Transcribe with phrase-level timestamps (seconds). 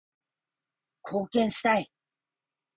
[1.05, 1.91] 貢献したい